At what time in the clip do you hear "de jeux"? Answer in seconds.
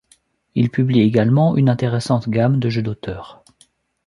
2.59-2.81